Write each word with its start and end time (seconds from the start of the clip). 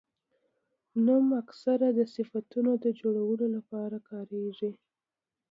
نوم 1.05 1.25
اکثره 1.41 1.87
د 1.97 1.99
صفتونو 2.15 2.71
د 2.83 2.85
جوړولو 2.99 3.45
له 3.55 3.61
پاره 3.69 3.99
کاریږي. 4.09 4.71